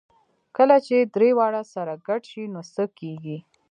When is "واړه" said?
1.37-1.63